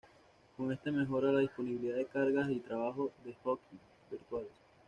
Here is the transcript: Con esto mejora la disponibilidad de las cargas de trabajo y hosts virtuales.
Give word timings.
Con 0.57 0.73
esto 0.73 0.91
mejora 0.91 1.31
la 1.31 1.41
disponibilidad 1.41 1.93
de 1.95 2.01
las 2.05 2.11
cargas 2.11 2.47
de 2.47 2.55
trabajo 2.55 3.11
y 3.23 3.35
hosts 3.43 3.67
virtuales. 4.09 4.49